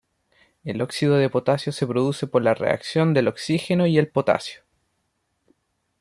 El 0.63 0.81
óxido 0.81 1.13
de 1.17 1.29
potasio 1.29 1.71
se 1.71 1.85
produce 1.85 2.25
por 2.25 2.41
la 2.41 2.55
reacción 2.55 3.13
del 3.13 3.27
oxígeno 3.27 3.85
y 3.85 3.99
el 3.99 4.07
potasio. 4.09 4.63